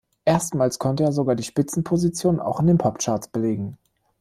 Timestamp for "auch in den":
2.39-2.79